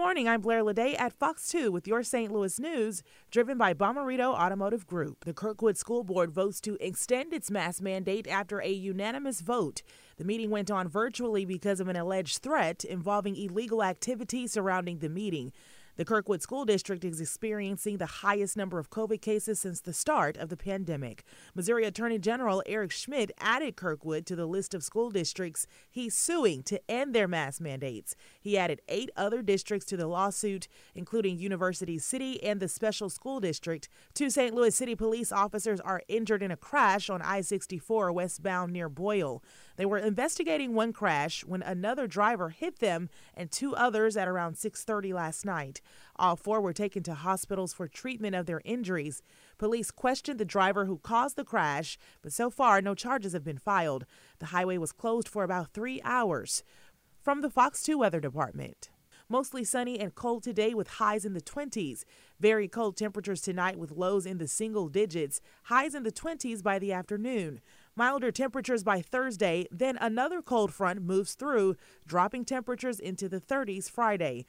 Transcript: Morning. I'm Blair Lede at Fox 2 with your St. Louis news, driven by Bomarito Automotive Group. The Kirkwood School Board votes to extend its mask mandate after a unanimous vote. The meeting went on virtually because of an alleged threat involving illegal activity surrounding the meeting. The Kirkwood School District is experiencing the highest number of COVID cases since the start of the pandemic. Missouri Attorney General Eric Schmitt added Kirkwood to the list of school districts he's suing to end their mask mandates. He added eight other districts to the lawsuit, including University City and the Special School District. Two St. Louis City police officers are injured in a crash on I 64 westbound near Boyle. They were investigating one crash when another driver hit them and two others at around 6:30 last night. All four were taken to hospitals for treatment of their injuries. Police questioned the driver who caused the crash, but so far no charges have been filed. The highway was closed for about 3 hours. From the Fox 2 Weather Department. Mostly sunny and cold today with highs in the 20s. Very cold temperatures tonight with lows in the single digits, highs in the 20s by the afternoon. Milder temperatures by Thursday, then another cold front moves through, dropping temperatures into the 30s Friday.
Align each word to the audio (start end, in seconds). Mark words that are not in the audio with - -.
Morning. 0.00 0.30
I'm 0.30 0.40
Blair 0.40 0.62
Lede 0.62 0.98
at 0.98 1.12
Fox 1.12 1.46
2 1.48 1.70
with 1.70 1.86
your 1.86 2.02
St. 2.02 2.32
Louis 2.32 2.58
news, 2.58 3.02
driven 3.30 3.58
by 3.58 3.74
Bomarito 3.74 4.32
Automotive 4.32 4.86
Group. 4.86 5.26
The 5.26 5.34
Kirkwood 5.34 5.76
School 5.76 6.04
Board 6.04 6.30
votes 6.30 6.58
to 6.62 6.78
extend 6.80 7.34
its 7.34 7.50
mask 7.50 7.82
mandate 7.82 8.26
after 8.26 8.62
a 8.62 8.70
unanimous 8.70 9.42
vote. 9.42 9.82
The 10.16 10.24
meeting 10.24 10.48
went 10.48 10.70
on 10.70 10.88
virtually 10.88 11.44
because 11.44 11.80
of 11.80 11.88
an 11.88 11.96
alleged 11.96 12.38
threat 12.38 12.82
involving 12.82 13.36
illegal 13.36 13.84
activity 13.84 14.46
surrounding 14.46 15.00
the 15.00 15.10
meeting. 15.10 15.52
The 15.96 16.04
Kirkwood 16.04 16.40
School 16.40 16.64
District 16.64 17.04
is 17.04 17.20
experiencing 17.20 17.98
the 17.98 18.06
highest 18.06 18.56
number 18.56 18.78
of 18.78 18.90
COVID 18.90 19.20
cases 19.20 19.60
since 19.60 19.80
the 19.80 19.92
start 19.92 20.36
of 20.36 20.48
the 20.48 20.56
pandemic. 20.56 21.24
Missouri 21.54 21.84
Attorney 21.84 22.18
General 22.18 22.62
Eric 22.64 22.92
Schmitt 22.92 23.32
added 23.38 23.76
Kirkwood 23.76 24.24
to 24.26 24.36
the 24.36 24.46
list 24.46 24.72
of 24.72 24.84
school 24.84 25.10
districts 25.10 25.66
he's 25.90 26.16
suing 26.16 26.62
to 26.62 26.80
end 26.88 27.14
their 27.14 27.28
mask 27.28 27.60
mandates. 27.60 28.14
He 28.40 28.56
added 28.56 28.80
eight 28.88 29.10
other 29.16 29.42
districts 29.42 29.86
to 29.88 29.96
the 29.96 30.06
lawsuit, 30.06 30.68
including 30.94 31.38
University 31.38 31.98
City 31.98 32.42
and 32.42 32.60
the 32.60 32.68
Special 32.68 33.10
School 33.10 33.40
District. 33.40 33.88
Two 34.14 34.30
St. 34.30 34.54
Louis 34.54 34.74
City 34.74 34.94
police 34.94 35.32
officers 35.32 35.80
are 35.80 36.02
injured 36.08 36.42
in 36.42 36.50
a 36.50 36.56
crash 36.56 37.10
on 37.10 37.20
I 37.20 37.40
64 37.40 38.12
westbound 38.12 38.72
near 38.72 38.88
Boyle. 38.88 39.42
They 39.76 39.86
were 39.86 39.98
investigating 39.98 40.74
one 40.74 40.92
crash 40.92 41.44
when 41.44 41.62
another 41.62 42.06
driver 42.06 42.50
hit 42.50 42.78
them 42.78 43.08
and 43.34 43.50
two 43.50 43.74
others 43.74 44.16
at 44.16 44.28
around 44.28 44.54
6:30 44.54 45.12
last 45.12 45.44
night. 45.44 45.79
All 46.16 46.36
four 46.36 46.60
were 46.60 46.72
taken 46.72 47.02
to 47.04 47.14
hospitals 47.14 47.72
for 47.72 47.88
treatment 47.88 48.34
of 48.34 48.46
their 48.46 48.60
injuries. 48.64 49.22
Police 49.58 49.90
questioned 49.90 50.38
the 50.38 50.44
driver 50.44 50.86
who 50.86 50.98
caused 50.98 51.36
the 51.36 51.44
crash, 51.44 51.98
but 52.22 52.32
so 52.32 52.50
far 52.50 52.80
no 52.80 52.94
charges 52.94 53.32
have 53.32 53.44
been 53.44 53.58
filed. 53.58 54.06
The 54.38 54.46
highway 54.46 54.78
was 54.78 54.92
closed 54.92 55.28
for 55.28 55.44
about 55.44 55.72
3 55.72 56.00
hours. 56.04 56.62
From 57.22 57.40
the 57.40 57.50
Fox 57.50 57.82
2 57.82 57.98
Weather 57.98 58.20
Department. 58.20 58.90
Mostly 59.28 59.62
sunny 59.62 60.00
and 60.00 60.12
cold 60.12 60.42
today 60.42 60.74
with 60.74 60.88
highs 60.88 61.24
in 61.24 61.34
the 61.34 61.40
20s. 61.40 62.02
Very 62.40 62.66
cold 62.66 62.96
temperatures 62.96 63.40
tonight 63.40 63.78
with 63.78 63.92
lows 63.92 64.26
in 64.26 64.38
the 64.38 64.48
single 64.48 64.88
digits, 64.88 65.40
highs 65.64 65.94
in 65.94 66.02
the 66.02 66.10
20s 66.10 66.64
by 66.64 66.80
the 66.80 66.92
afternoon. 66.92 67.60
Milder 67.94 68.32
temperatures 68.32 68.82
by 68.82 69.00
Thursday, 69.00 69.68
then 69.70 69.96
another 70.00 70.42
cold 70.42 70.74
front 70.74 71.02
moves 71.02 71.34
through, 71.34 71.76
dropping 72.04 72.44
temperatures 72.44 72.98
into 72.98 73.28
the 73.28 73.40
30s 73.40 73.88
Friday. 73.88 74.46